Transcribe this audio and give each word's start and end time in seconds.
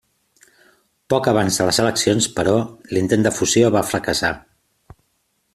Poc 1.13 1.29
abans 1.31 1.59
de 1.61 1.67
les 1.67 1.79
eleccions, 1.83 2.29
però, 2.39 2.57
l'intent 2.97 3.29
de 3.29 3.35
fusió 3.41 3.73
va 3.77 3.85
fracassar. 3.93 4.37